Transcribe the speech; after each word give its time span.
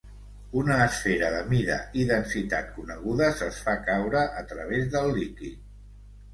Una 0.61 0.77
esfera 0.85 1.29
de 1.35 1.41
mida 1.51 1.75
i 1.99 2.07
densitat 2.13 2.73
conegudes 2.79 3.45
es 3.51 3.61
fa 3.69 3.79
caure 3.93 4.27
a 4.43 4.45
través 4.55 4.93
del 4.99 5.15
líquid. 5.23 5.65